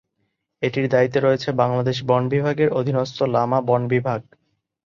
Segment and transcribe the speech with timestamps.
[0.61, 4.19] এটির দায়িত্বে রয়েছে বাংলাদেশ বন বিভাগের অধীনস্থ লামা বন বিভাগ।